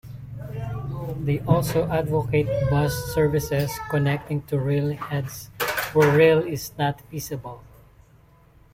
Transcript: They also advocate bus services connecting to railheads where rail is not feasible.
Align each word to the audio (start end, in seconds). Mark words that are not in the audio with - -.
They 1.23 1.41
also 1.41 1.87
advocate 1.91 2.47
bus 2.71 2.91
services 3.13 3.69
connecting 3.91 4.41
to 4.47 4.55
railheads 4.55 5.49
where 5.93 6.17
rail 6.17 6.39
is 6.39 6.71
not 6.75 7.01
feasible. 7.11 7.61